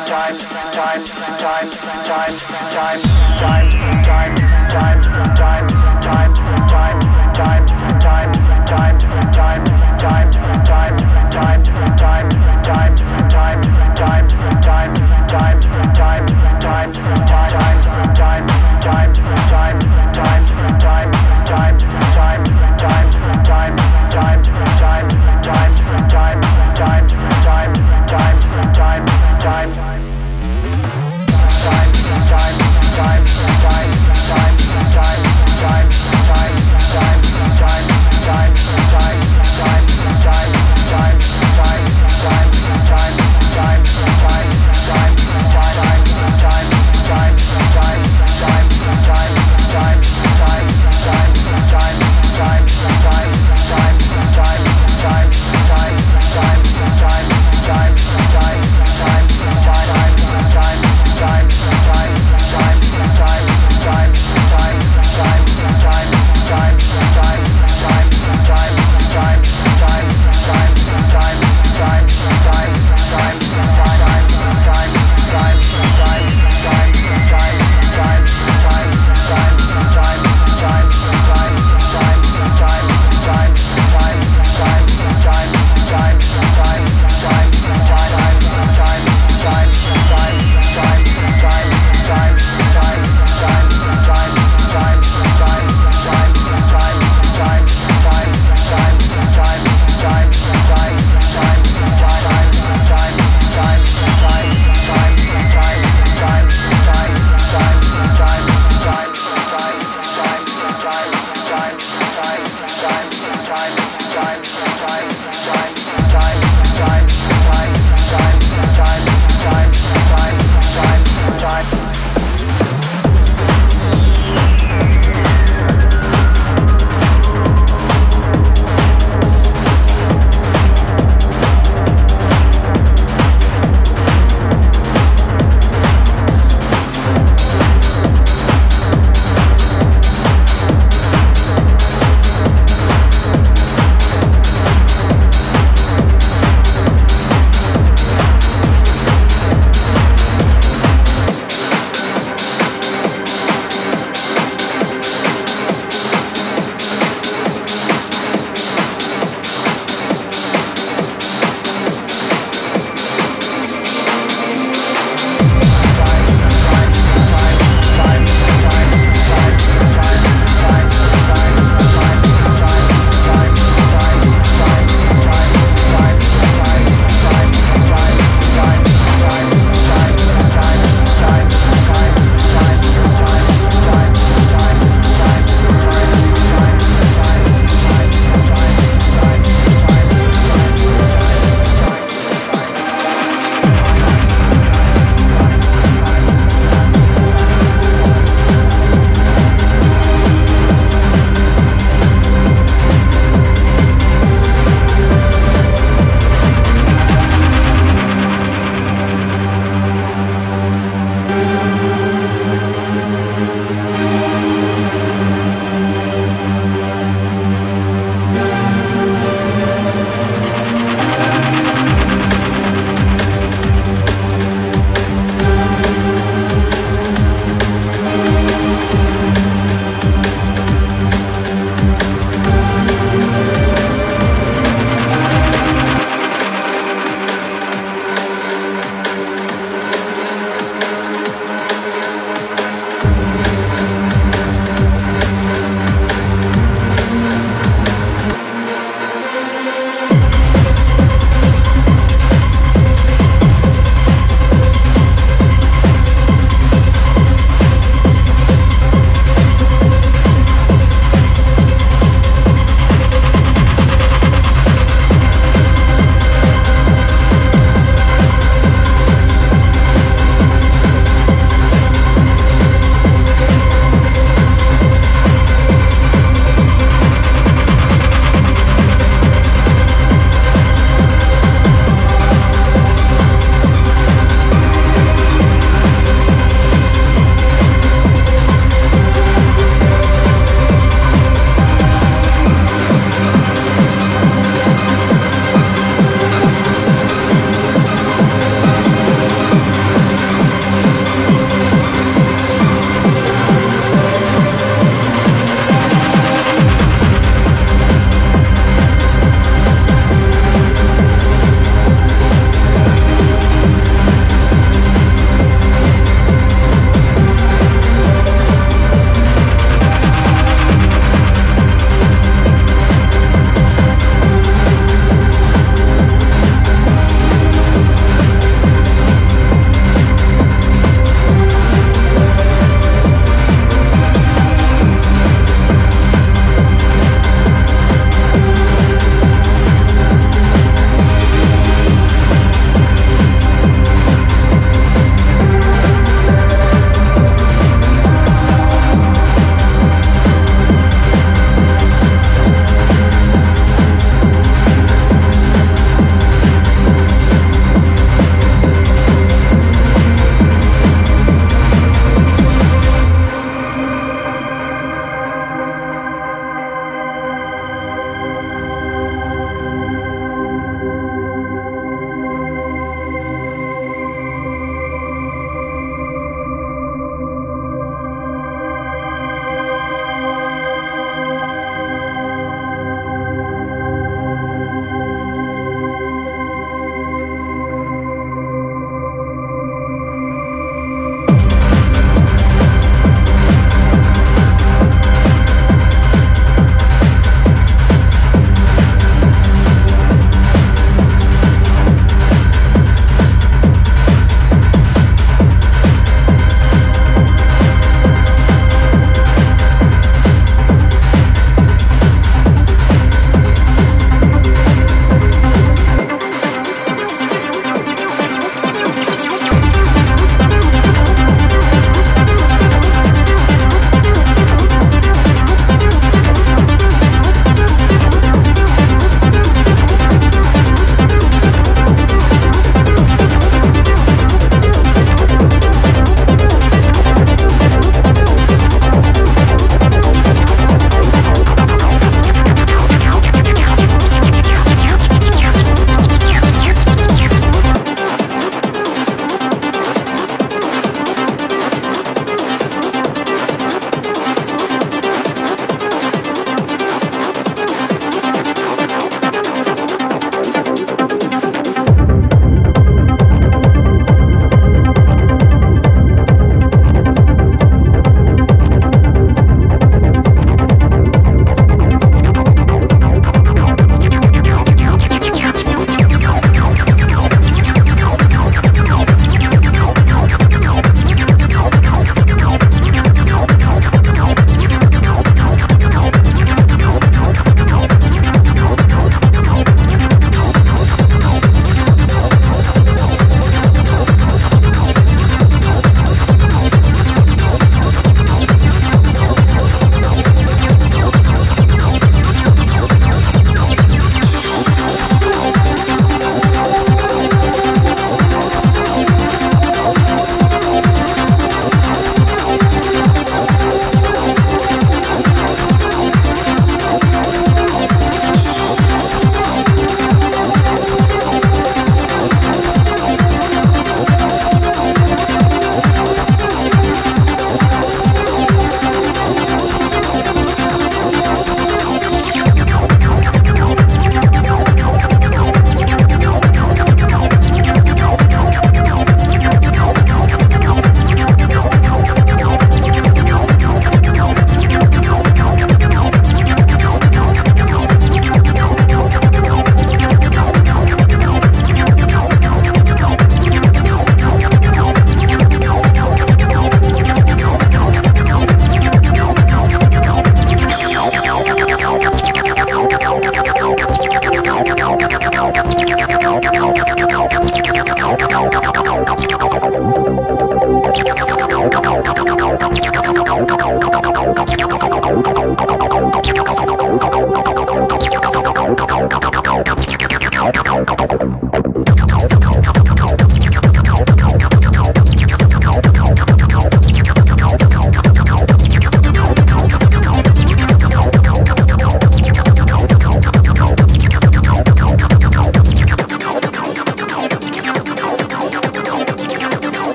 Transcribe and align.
time, 0.00 0.36
time, 0.72 1.02
time, 1.38 1.68
time, 2.08 2.52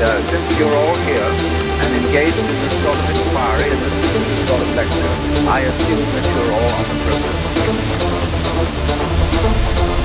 uh, 0.00 0.20
since 0.20 0.58
you're 0.58 0.74
all 0.74 0.96
here 1.08 1.24
and 1.24 1.90
engaged 2.04 2.36
in 2.38 2.46
this 2.46 2.82
sort 2.82 2.96
of 2.96 3.08
inquiry 3.08 3.70
and 3.70 3.80
this, 3.80 3.94
this 4.12 4.48
sort 4.48 4.62
of 4.62 4.68
lecture, 4.76 5.08
I 5.48 5.60
assume 5.64 6.04
that 6.14 6.26
you're 6.34 6.52
all 6.52 6.72
on 6.78 6.84
the 6.88 6.96
process 7.04 7.40
of 7.46 7.52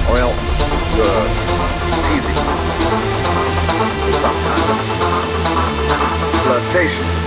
Or 0.09 0.17
else 0.19 0.45
you're 0.95 1.27
teasing 2.07 2.38
with 4.07 4.17
some 4.21 4.38
kind 4.45 4.67
of 4.71 4.77
flirtation. 6.43 7.22